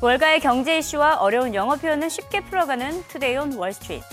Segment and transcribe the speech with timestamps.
[0.00, 4.06] 월가의 경제 이슈와 어려운 영어 표현을 쉽게 풀어가는 Today on Wall Street.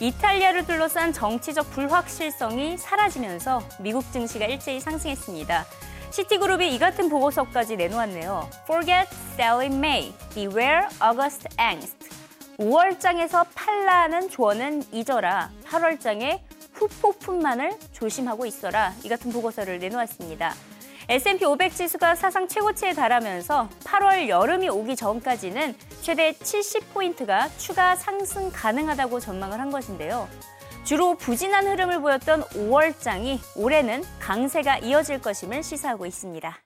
[0.00, 5.66] 이탈리아를 둘러싼 정치적 불확실성이 사라지면서 미국 증시가 일제히 상승했습니다.
[6.10, 8.48] 시티그룹이 이 같은 보고서까지 내놓았네요.
[8.62, 12.08] Forget sell in May, beware August angst.
[12.56, 15.50] 5월장에서 팔라는 조언은 잊어라.
[15.66, 16.40] 8월장에
[16.72, 18.94] 후폭풍만을 조심하고 있어라.
[19.04, 20.54] 이 같은 보고서를 내놓았습니다.
[21.08, 29.20] S&P 500 지수가 사상 최고치에 달하면서 8월 여름이 오기 전까지는 최대 70포인트가 추가 상승 가능하다고
[29.20, 30.28] 전망을 한 것인데요.
[30.82, 36.65] 주로 부진한 흐름을 보였던 5월장이 올해는 강세가 이어질 것임을 시사하고 있습니다.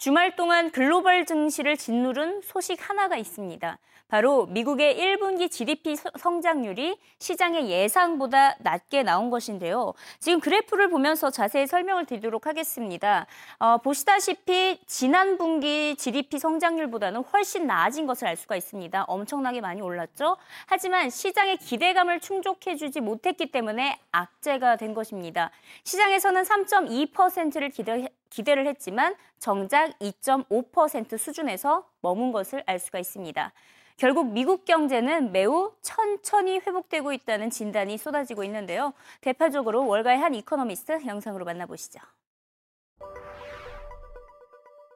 [0.00, 3.76] 주말 동안 글로벌 증시를 짓누른 소식 하나가 있습니다.
[4.08, 9.92] 바로 미국의 1분기 GDP 성장률이 시장의 예상보다 낮게 나온 것인데요.
[10.18, 13.26] 지금 그래프를 보면서 자세히 설명을 드리도록 하겠습니다.
[13.58, 19.04] 어, 보시다시피 지난 분기 GDP 성장률보다는 훨씬 나아진 것을 알 수가 있습니다.
[19.04, 20.38] 엄청나게 많이 올랐죠.
[20.64, 25.50] 하지만 시장의 기대감을 충족해주지 못했기 때문에 악재가 된 것입니다.
[25.84, 33.52] 시장에서는 3.2%를 기대, 기대를 했지만 정작 2.5% 수준에서 머문 것을 알 수가 있습니다.
[33.96, 38.94] 결국 미국 경제는 매우 천천히 회복되고 있다는 진단이 쏟아지고 있는데요.
[39.20, 42.00] 대표적으로 월가의 한 이코노미스트 영상으로 만나보시죠.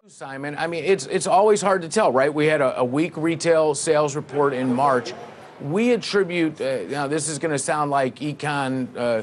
[0.07, 2.33] Simon, I mean, it's it's always hard to tell, right?
[2.33, 5.15] We had a, a weak retail sales report in March.
[5.63, 7.07] We attribute uh, now.
[7.07, 9.23] This is going to sound like econ uh,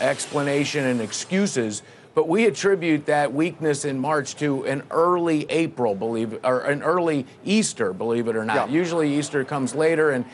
[0.00, 1.82] explanation and excuses.
[2.14, 7.24] But we attribute that weakness in March to an early April, believe or an early
[7.44, 8.68] Easter, believe it or not.
[8.68, 8.74] Yeah.
[8.74, 10.24] Usually Easter comes later, and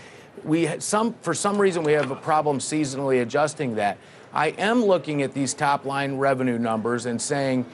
[0.43, 3.99] we some for some reason we have a problem seasonally adjusting that.
[4.33, 7.67] I am looking at these top line revenue numbers and saying,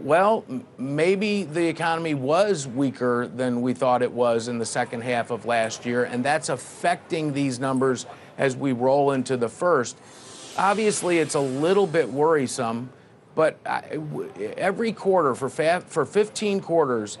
[0.00, 0.44] well,
[0.78, 5.46] maybe the economy was weaker than we thought it was in the second half of
[5.46, 8.06] last year, and that's affecting these numbers
[8.38, 9.96] as we roll into the first.
[10.58, 12.90] Obviously, it's a little bit worrisome
[13.36, 13.58] but
[14.56, 17.18] every quarter for for 15 quarters,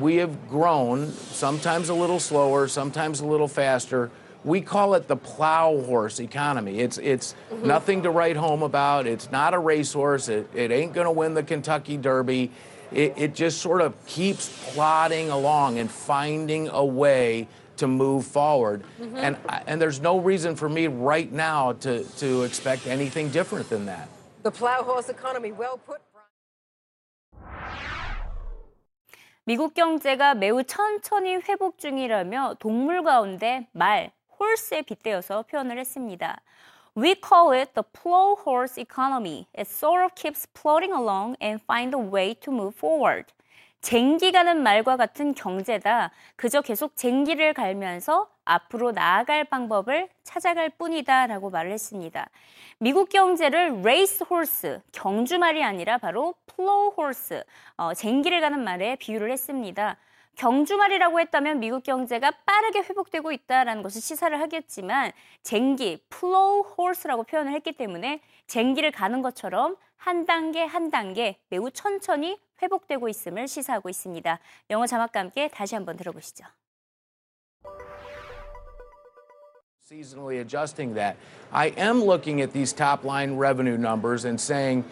[0.00, 1.12] we have grown.
[1.12, 4.10] Sometimes a little slower, sometimes a little faster.
[4.44, 6.80] We call it the plow horse economy.
[6.80, 7.66] It's it's mm-hmm.
[7.66, 9.06] nothing to write home about.
[9.06, 10.28] It's not a racehorse.
[10.28, 12.50] It, it ain't going to win the Kentucky Derby.
[12.90, 17.46] It, it just sort of keeps plodding along and finding a way
[17.76, 18.84] to move forward.
[18.98, 19.16] Mm-hmm.
[19.18, 19.36] And
[19.66, 24.08] and there's no reason for me right now to to expect anything different than that.
[24.48, 26.00] The plow horse economy well put.
[29.44, 34.10] 미국 경제가 매우 천천히 회복 중이라며 동물 가운데 말,
[34.40, 36.40] 홀스에 빗대어서 표현을 했습니다.
[36.96, 39.46] We call it the plow horse economy.
[39.54, 43.30] It sort of keeps plodding along and find a way to move forward.
[43.82, 46.10] 쟁기 가는 말과 같은 경제다.
[46.36, 52.28] 그저 계속 쟁기를 갈면서 앞으로 나아갈 방법을 찾아갈 뿐이다 라고 말을 했습니다.
[52.78, 57.44] 미국 경제를 race horse, 경주 말이 아니라 바로 plow horse,
[57.76, 59.96] 어, 쟁기를 가는 말에 비유를 했습니다.
[60.36, 65.10] 경주말이라고 했다면 미국 경제가 빠르게 회복되고 있다는 것을 시사를 하겠지만
[65.42, 72.38] 쟁기, plow horse라고 표현을 했기 때문에 쟁기를 가는 것처럼 한 단계 한 단계 매우 천천히
[72.62, 74.38] 회복되고 있음을 시사하고 있습니다.
[74.70, 76.44] 영어 자막과 함께 다시 한번 들어보시죠.
[79.90, 81.16] Seasonally adjusting that.
[81.50, 84.84] I am looking at these top line revenue numbers and saying,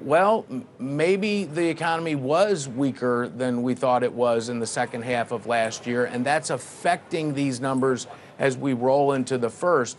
[0.00, 0.46] well,
[0.78, 5.46] maybe the economy was weaker than we thought it was in the second half of
[5.46, 8.06] last year, and that's affecting these numbers
[8.38, 9.98] as we roll into the first.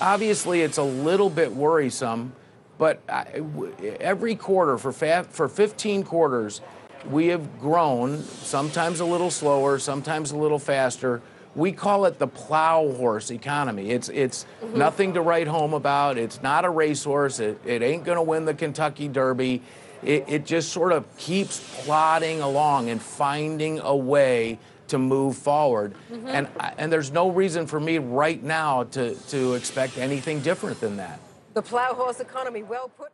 [0.00, 2.34] Obviously, it's a little bit worrisome
[2.78, 3.00] but
[4.00, 6.60] every quarter for for 15 quarters,
[7.10, 8.22] we have grown.
[8.22, 11.20] Sometimes a little slower, sometimes a little faster.
[11.54, 13.90] We call it the plow horse economy.
[13.90, 14.78] It's it's mm-hmm.
[14.78, 16.16] nothing to write home about.
[16.16, 17.40] It's not a racehorse.
[17.40, 19.62] It, it ain't going to win the Kentucky Derby.
[20.02, 24.58] It, it just sort of keeps plodding along and finding a way
[24.88, 25.94] to move forward.
[26.10, 26.28] Mm-hmm.
[26.28, 30.96] And and there's no reason for me right now to to expect anything different than
[30.96, 31.20] that.
[31.54, 33.12] The plow horse economy well put.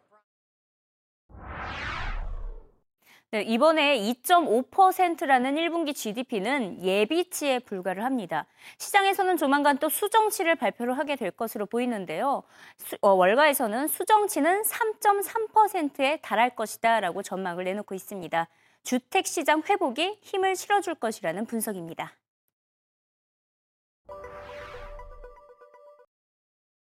[3.31, 8.47] 네, 이번에 2.5%라는 1분기 GDP는 예비치에 불과를 합니다.
[8.79, 12.43] 시장에서는 조만간 또 수정치를 발표를 하게 될 것으로 보이는데요.
[12.79, 18.49] 수, 어, 월가에서는 수정치는 3.3%에 달할 것이다라고 전망을 내놓고 있습니다.
[18.83, 22.15] 주택 시장 회복이 힘을 실어줄 것이라는 분석입니다.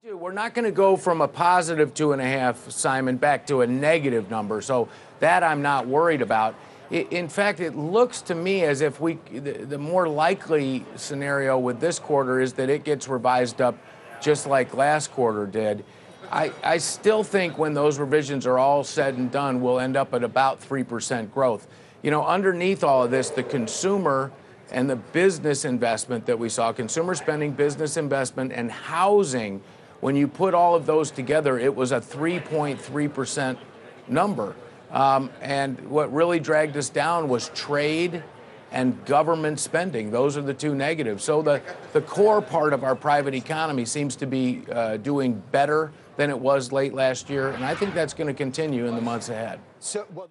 [0.04, 3.60] We're not going to go from a positive two and a half, Simon, back to
[3.60, 4.60] a negative number.
[4.60, 4.88] So
[5.20, 6.56] that I'm not worried about.
[6.90, 12.00] In fact, it looks to me as if we, the more likely scenario with this
[12.00, 13.78] quarter is that it gets revised up
[14.20, 15.84] just like last quarter did.
[16.32, 20.14] I, I still think when those revisions are all said and done, we'll end up
[20.14, 21.68] at about 3% growth.
[22.02, 24.32] You know, underneath all of this, the consumer
[24.72, 29.62] and the business investment that we saw, consumer spending, business investment, and housing
[30.01, 33.57] when you put all of those together, it was a 3.3%
[34.07, 34.55] number.
[34.91, 38.23] Um, and what really dragged us down was trade
[38.71, 40.11] and government spending.
[40.11, 41.23] Those are the two negatives.
[41.23, 41.61] So the,
[41.93, 46.39] the core part of our private economy seems to be uh, doing better than it
[46.39, 47.49] was late last year.
[47.49, 49.59] And I think that's going to continue in the months ahead.
[49.79, 50.29] So, well,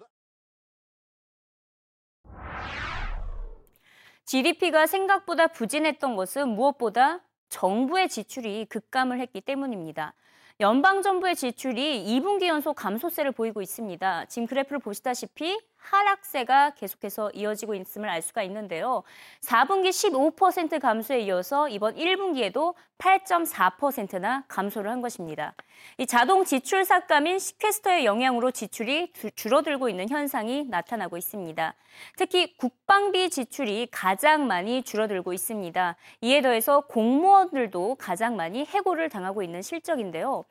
[4.27, 7.21] GDP가 생각보다 부진했던 것은 무엇보다
[7.52, 10.14] 정부의 지출이 급감을 했기 때문입니다.
[10.60, 14.24] 연방 정부의 지출이 2분기 연속 감소세를 보이고 있습니다.
[14.26, 19.02] 지금 그래프를 보시다시피 하락세가 계속해서 이어지고 있음을 알 수가 있는데요.
[19.40, 25.54] 4분기 15% 감소에 이어서 이번 1분기에도 8.4%나 감소를 한 것입니다.
[25.98, 31.74] 이 자동 지출 삭감인 시퀘스터의 영향으로 지출이 줄어들고 있는 현상이 나타나고 있습니다.
[32.16, 35.96] 특히 국방비 지출이 가장 많이 줄어들고 있습니다.
[36.20, 40.44] 이에 더해서 공무원들도 가장 많이 해고를 당하고 있는 실적인데요.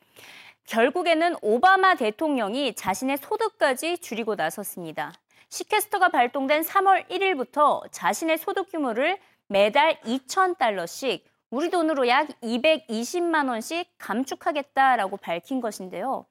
[0.71, 5.11] 결국에는 오바마 대통령이 자신의 소득까지 줄이고 나섰습니다.
[5.49, 15.17] 시캐스터가 발동된 3월 1일부터 자신의 소득 규모를 매달 2,000달러씩 우리 돈으로 약 220만 원씩 감축하겠다라고
[15.17, 16.25] 밝힌 것인데요.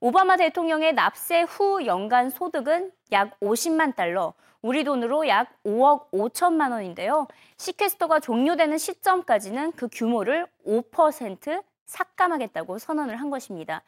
[0.00, 7.28] 오바마 대통령의 납세 후 연간 소득은 약 50만 달러, 우리 돈으로 약 5억 5천만 원인데요.
[7.58, 13.82] 시캐스터가 종료되는 시점까지는 그 규모를 5% 삭감하겠다고 선언을 한 것입니다.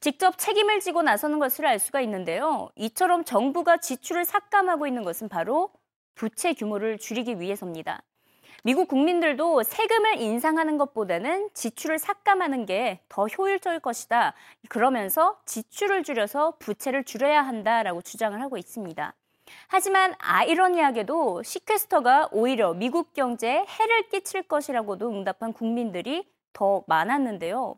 [0.00, 2.70] 직접 책임을 지고 나서는 것을 알 수가 있는데요.
[2.76, 5.70] 이처럼 정부가 지출을 삭감하고 있는 것은 바로
[6.14, 8.02] 부채 규모를 줄이기 위해서입니다.
[8.64, 14.34] 미국 국민들도 세금을 인상하는 것보다는 지출을 삭감하는 게 더 효율적일 것이다.
[14.68, 19.14] 그러면서 지출을 줄여서 부채를 줄여야 한다라고 주장을 하고 있습니다.
[19.66, 27.76] 하지만 아이러니하게도 시퀘스터가 오히려 미국 경제에 해를 끼칠 것이라고도 응답한 국민들이 더 많았는데요.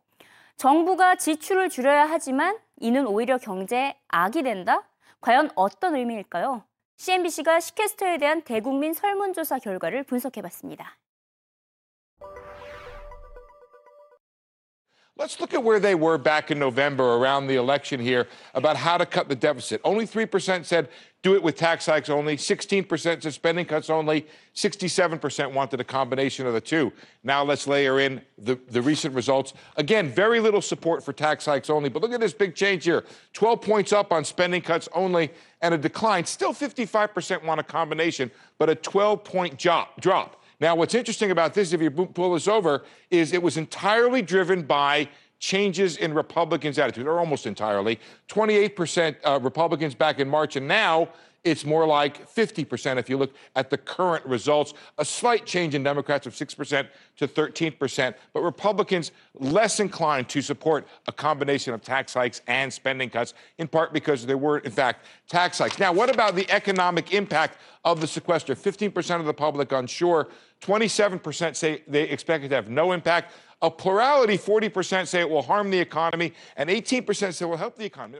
[0.57, 4.83] 정부가 지출을 줄여야 하지만 이는 오히려 경제에 악이 된다?
[5.21, 6.63] 과연 어떤 의미일까요?
[6.97, 10.97] CNBC가 시캐스터에 대한 대국민 설문조사 결과를 분석해봤습니다.
[15.17, 18.99] Let's look at where they were back in November around the election here about how
[18.99, 19.81] to cut the deficit.
[19.85, 20.89] Only 3% said
[21.23, 24.27] do it with tax hikes only, 16% said spending cuts only,
[24.57, 26.93] 67% wanted a combination of the two.
[27.23, 29.55] Now let's layer in the, the recent results.
[29.77, 33.05] Again, very little support for tax hikes only, but look at this big change here
[33.35, 35.31] 12 points up on spending cuts only
[35.63, 36.25] and a decline.
[36.25, 40.44] Still 55% want a combination, but a 12 point drop.
[40.61, 44.63] Now, what's interesting about this, if you pull this over, is it was entirely driven
[44.63, 45.09] by
[45.39, 48.01] changes in Republicans' attitude, or almost entirely.
[48.29, 51.09] 28% uh, Republicans back in March, and now
[51.45, 54.73] it's more like 50% if you look at the current results.
[54.99, 56.89] A slight change in Democrats of 6%
[57.19, 63.11] to 13%, but Republicans less inclined to support a combination of tax hikes and spending
[63.11, 65.79] cuts, in part because there were, in fact, tax hikes.
[65.79, 68.55] Now, what about the economic impact of the sequester?
[68.55, 70.29] 15% of the public unsure.
[70.63, 73.33] 27% say they expect it to have no impact.
[73.61, 77.77] A plurality, 40% say it will harm the economy, and 18% say it will help
[77.77, 78.19] the economy.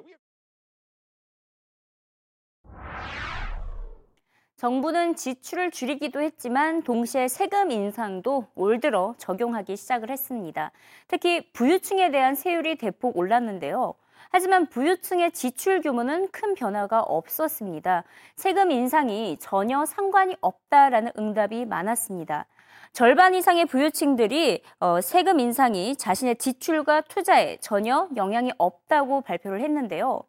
[4.57, 10.71] 정부는 지출을 줄이기도 했지만 동시에 세금 인상도 올 들어 적용하기 시작을 했습니다.
[11.09, 13.95] 특히 부유층에 대한 세율이 대폭 올랐는데요.
[14.31, 18.05] 하지만 부유층의 지출 규모는 큰 변화가 없었습니다.
[18.37, 22.47] 세금 인상이 전혀 상관이 없다라는 응답이 많았습니다.
[22.93, 30.23] 절반 이상의 부유층들이 어, 세금 인상이 자신의 지출과 투자에 전혀 영향이 없다고 발표를 했는데요.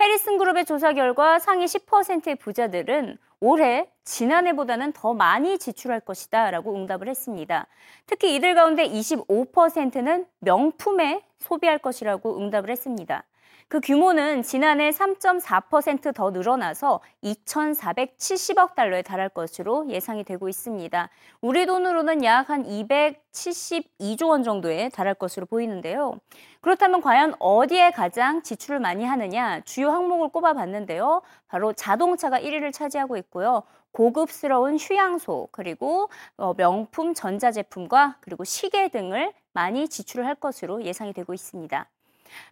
[0.00, 7.08] 해리슨 그룹의 조사 결과 상위 10%의 부자들은 올해 지난해보다는 더 많이 지출할 것이다 라고 응답을
[7.08, 7.66] 했습니다.
[8.06, 13.24] 특히 이들 가운데 25%는 명품에 소비할 것이라고 응답을 했습니다.
[13.74, 21.08] 그 규모는 지난해 3.4%더 늘어나서 2,470억 달러에 달할 것으로 예상이 되고 있습니다.
[21.40, 26.20] 우리 돈으로는 약 한 272조 원 정도에 달할 것으로 보이는데요.
[26.60, 31.22] 그렇다면 과연 어디에 가장 지출을 많이 하느냐 주요 항목을 꼽아봤는데요.
[31.48, 33.64] 바로 자동차가 1위를 차지하고 있고요.
[33.90, 41.34] 고급스러운 휴양소, 그리고 어, 명품 전자제품과 그리고 시계 등을 많이 지출을 할 것으로 예상이 되고
[41.34, 41.88] 있습니다.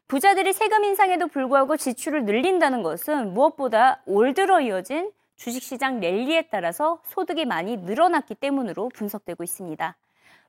[0.08, 7.44] 부자들이 세금 인상에도 불구하고 지출을 늘린다는 것은 무엇보다 올 들어 이어진 주식시장 랠리에 따라서 소득이
[7.46, 9.96] 많이 늘어났기 때문으로 분석되고 있습니다.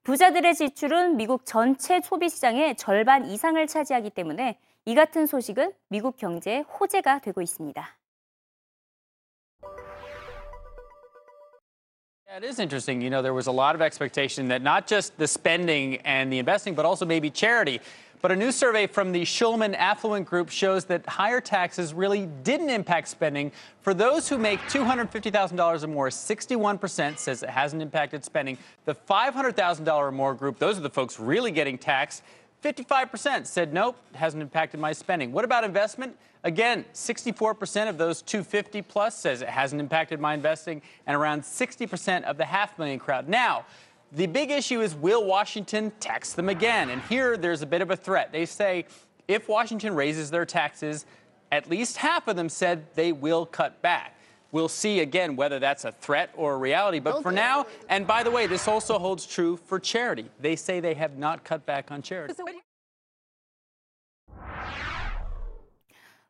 [0.04, 7.20] 부자들의 지출은 미국 전체 소비시장의 절반 이상을 차지하기 때문에 이 같은 소식은 미국 경제의 호재가
[7.20, 7.98] 되고 있습니다.
[12.36, 13.02] It is interesting.
[13.02, 16.40] You know, there was a lot of expectation that not just the spending and the
[16.40, 17.80] investing, but also maybe charity.
[18.24, 22.70] But a new survey from the Schulman Affluent Group shows that higher taxes really didn't
[22.70, 23.52] impact spending.
[23.82, 28.58] For those who make $250,000 or more, 61% says it hasn't impacted spending.
[28.86, 32.24] The $500,000 or more group, those are the folks really getting taxed.
[32.64, 35.34] 55% said nope, hasn't impacted my spending.
[35.34, 36.16] What about investment?
[36.46, 42.24] Again, 64% of those 250 plus says it hasn't impacted my investing, and around 60%
[42.24, 43.28] of the half million crowd.
[43.28, 43.66] Now,
[44.16, 46.90] the big issue is will Washington tax them again?
[46.90, 48.32] And here there's a bit of a threat.
[48.32, 48.86] They say
[49.28, 51.06] if Washington raises their taxes,
[51.52, 54.18] at least half of them said they will cut back.
[54.52, 57.00] We'll see again whether that's a threat or a reality.
[57.00, 60.30] But for now, and by the way, this also holds true for charity.
[60.40, 62.36] They say they have not cut back on charity.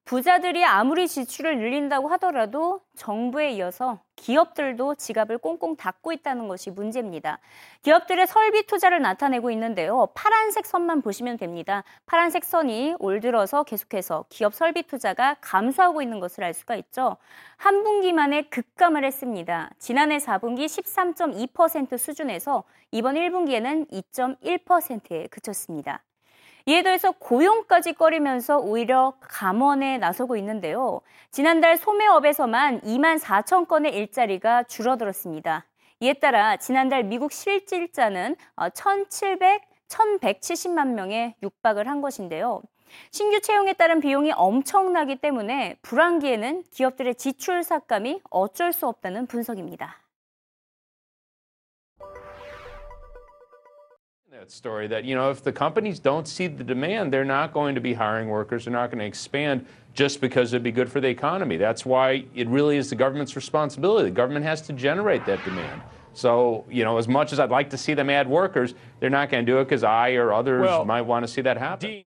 [0.05, 7.39] 부자들이 아무리 지출을 늘린다고 하더라도 정부에 이어서 기업들도 지갑을 꽁꽁 닫고 있다는 것이 문제입니다.
[7.83, 10.09] 기업들의 설비 투자를 나타내고 있는데요.
[10.13, 11.85] 파란색 선만 보시면 됩니다.
[12.05, 17.15] 파란색 선이 올 들어서 계속해서 기업 설비 투자가 감소하고 있는 것을 알 수가 있죠.
[17.55, 19.69] 한 분기 만에 급감을 했습니다.
[19.79, 26.03] 지난해 4분기 13.2% 수준에서 이번 1분기에는 2.1%에 그쳤습니다.
[26.65, 31.01] 이에 더해서 고용까지 꺼리면서 오히려 감원에 나서고 있는데요.
[31.29, 35.65] 지난달 소매업에서만 2만 4천 건의 일자리가 줄어들었습니다.
[35.99, 42.61] 이에 따라 지난달 미국 실질자는 1,700, 어, 1,170만 명에 육박을 한 것인데요.
[43.11, 50.02] 신규 채용에 따른 비용이 엄청나기 때문에 불황기에는 기업들의 지출 삭감이 어쩔 수 없다는 분석입니다.
[54.43, 57.73] That story that, you know, if the companies don't see the demand, they're not going
[57.75, 60.99] to be hiring workers, they're not going to expand just because it'd be good for
[60.99, 61.55] the economy.
[61.55, 64.09] That's why it really is the government's responsibility.
[64.09, 65.81] The government has to generate that demand.
[66.13, 69.29] So, you know, as much as I'd like to see them add workers, they're not
[69.29, 72.03] going to do it because I or others well, might want to see that happen.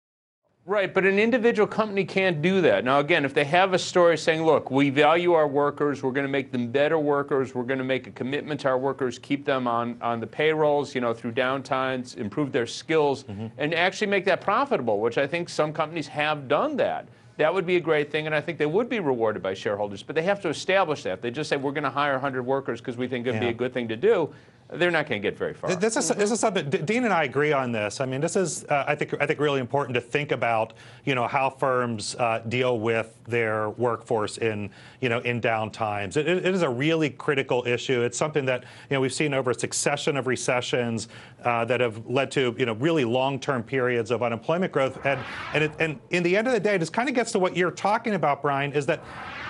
[0.70, 2.84] Right, but an individual company can't do that.
[2.84, 6.28] Now, again, if they have a story saying, look, we value our workers, we're going
[6.28, 9.44] to make them better workers, we're going to make a commitment to our workers, keep
[9.44, 13.48] them on, on the payrolls, you know, through downtimes, improve their skills, mm-hmm.
[13.58, 17.08] and actually make that profitable, which I think some companies have done that.
[17.36, 20.04] That would be a great thing, and I think they would be rewarded by shareholders.
[20.04, 21.20] But they have to establish that.
[21.20, 23.48] They just say, we're going to hire 100 workers because we think it'd yeah.
[23.48, 24.32] be a good thing to do
[24.72, 25.74] they're not going to get very far.
[25.74, 28.00] This is, this is something Dean and I agree on this.
[28.00, 30.74] I mean, this is uh, I think I think really important to think about
[31.04, 36.16] you know how firms uh, deal with their workforce in you know in down times.
[36.16, 38.02] It, it is a really critical issue.
[38.02, 41.08] It's something that you know we've seen over a succession of recessions
[41.44, 45.04] uh, that have led to you know really long-term periods of unemployment growth.
[45.04, 45.20] And
[45.54, 47.56] and it, and in the end of the day, this kind of gets to what
[47.56, 49.02] you're talking about, Brian, is that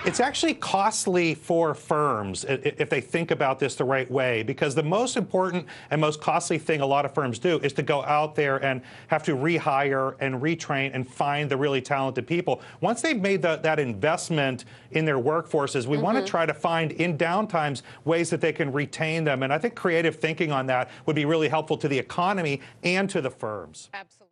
[0.04, 4.83] it's actually costly for firms if they think about this the right way, because the
[4.83, 8.35] most important and most costly thing a lot of firms do is to go out
[8.35, 12.62] there and have to rehire and retrain and find the really talented people.
[12.80, 16.04] Once they've made the, that investment in their workforces, we mm-hmm.
[16.04, 19.42] want to try to find in downtimes ways that they can retain them.
[19.42, 23.09] And I think creative thinking on that would be really helpful to the economy and
[23.11, 23.90] to the firms.
[23.92, 24.30] Absolutely.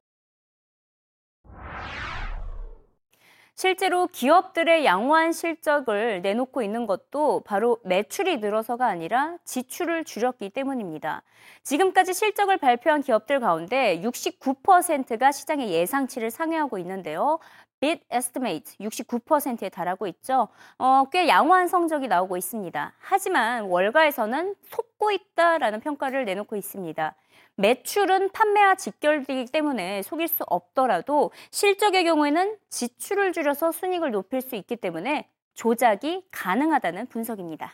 [3.61, 11.25] 실제로 기업들의 양호한 실적을 내놓고 있는 것도 바로 매출이 늘어서가 아니라 지출을 줄였기 때문입니다.
[11.65, 17.41] 지금까지 실적을 발표한 기업들 가운데 69%가 시장의 예상치를 상회하고 있는데요.
[17.80, 20.49] Bid Estimate 69%에 달하고 있죠.
[20.78, 22.94] 어, 꽤 양호한 성적이 나오고 있습니다.
[22.99, 27.14] 하지만 월가에서는 속고 있다라는 평가를 내놓고 있습니다.
[27.56, 34.76] 매출은 판매와 직결되기 때문에 속일 수 없더라도 실적의 경우에는 지출을 줄여서 순익을 높일 수 있기
[34.76, 37.73] 때문에 조작이 가능하다는 분석입니다.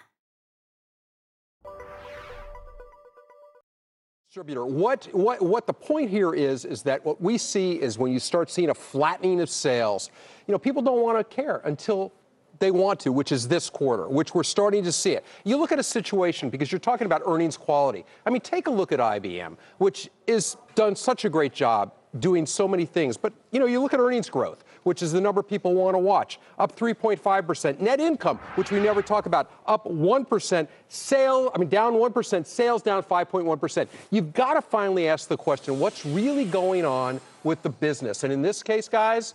[4.35, 4.67] Distributor.
[4.67, 8.19] What, what, what the point here is, is that what we see is when you
[8.19, 10.11] start seeing a flattening of sales,
[10.49, 12.13] you know, people don't want to care until
[12.59, 15.25] they want to, which is this quarter, which we're starting to see it.
[15.45, 18.05] You look at a situation because you're talking about earnings quality.
[18.27, 22.45] I mean, take a look at IBM, which has done such a great job doing
[22.45, 23.17] so many things.
[23.17, 24.65] But you know, you look at earnings growth.
[24.85, 27.81] Which is the number people want to watch, up 3.5%.
[27.81, 30.69] Net income, which we never talk about, up 1%.
[30.89, 32.47] Sale, I mean, down 1%.
[32.47, 33.89] Sales down 5.1%.
[34.11, 38.25] You've got to finally ask the question what's really going on with the business?
[38.25, 39.35] And in this case, guys,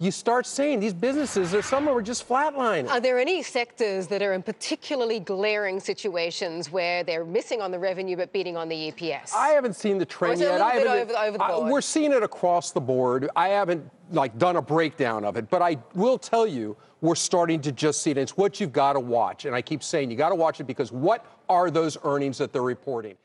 [0.00, 2.88] you start seeing these businesses, or some of them are just flatlining.
[2.88, 7.78] Are there any sectors that are in particularly glaring situations where they're missing on the
[7.78, 9.34] revenue but beating on the EPS?
[9.34, 10.60] I haven't seen the trend is it a yet.
[10.60, 13.28] I haven't- over over the I- we're seeing it across the board.
[13.34, 17.60] I haven't like done a breakdown of it, but I will tell you we're starting
[17.62, 18.18] to just see it.
[18.18, 20.64] It's what you've got to watch, and I keep saying you got to watch it
[20.64, 23.16] because what are those earnings that they're reporting?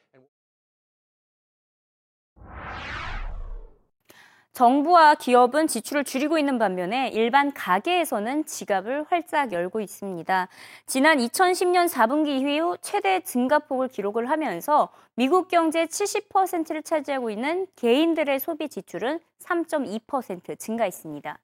[4.54, 10.48] 정부와 기업은 지출을 줄이고 있는 반면에 일반 가게에서는 지갑을 활짝 열고 있습니다.
[10.86, 18.70] 지난 2010년 4분기 이후 최대 증가폭을 기록을 하면서 미국 경제 70%를 차지하고 있는 개인들의 소비
[18.70, 21.40] 지출은 3.2% 증가했습니다.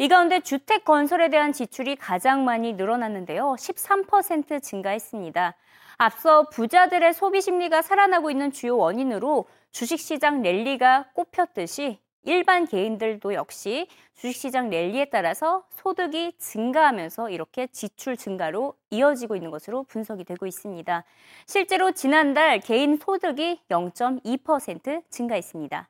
[0.00, 3.54] 이 가운데 주택 건설에 대한 지출이 가장 많이 늘어났는데요.
[3.56, 5.54] 13% 증가했습니다.
[5.96, 14.70] 앞서 부자들의 소비 심리가 살아나고 있는 주요 원인으로 주식시장 랠리가 꼽혔듯이 일반 개인들도 역시 주식시장
[14.70, 21.04] 랠리에 따라서 소득이 증가하면서 이렇게 지출 증가로 이어지고 있는 것으로 분석이 되고 있습니다.
[21.46, 25.88] 실제로 지난달 개인 소득이 0.2% 증가했습니다.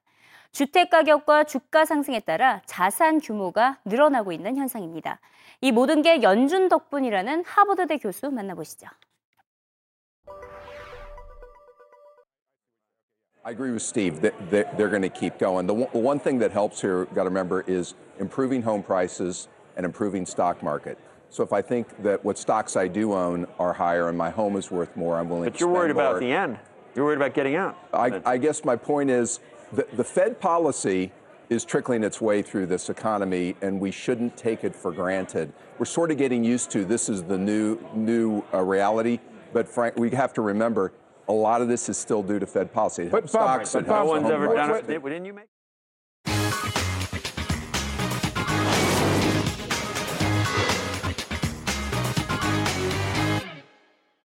[0.52, 5.20] 주택 가격과 주가 상승에 따라 자산 규모가 늘어나고 있는 현상입니다.
[5.60, 8.86] 이 모든 게 연준 덕분이라는 하버드대 교수 만나보시죠.
[13.48, 15.66] I agree with Steve that they're going to keep going.
[15.66, 20.26] The one, thing that helps here, got to remember, is improving home prices and improving
[20.26, 20.98] stock market.
[21.30, 24.54] So if I think that what stocks I do own are higher and my home
[24.56, 26.20] is worth more, I'm willing But you're worried about more.
[26.20, 26.58] the end.
[26.94, 27.78] You're worried about getting out.
[27.94, 29.40] I, I guess my point is
[29.72, 31.10] the, the Fed policy
[31.48, 35.54] is trickling its way through this economy, and we shouldn't take it for granted.
[35.78, 39.20] We're sort of getting used to this is the new new uh, reality,
[39.54, 40.92] but frank, we have to remember
[41.28, 43.08] a lot of this is still due to Fed policy.
[43.08, 44.86] But Bob, stocks, but it no one's ever done it.
[44.86, 45.46] Didn't you make?